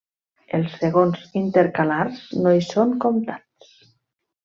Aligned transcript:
Els 0.59 0.77
segons 0.83 1.27
intercalars 1.43 2.25
no 2.43 2.57
hi 2.57 2.67
són 2.73 2.99
comptats. 3.07 3.73